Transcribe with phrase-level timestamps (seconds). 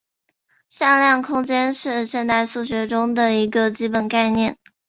[0.67, 4.57] 向量空间是现代数学中的一个基本概念。